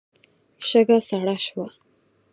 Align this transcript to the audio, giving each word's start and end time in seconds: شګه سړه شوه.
شګه 0.67 0.97
سړه 1.07 1.35
شوه. 1.45 1.67